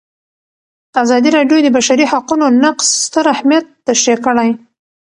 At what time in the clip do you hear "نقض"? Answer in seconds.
2.63-2.87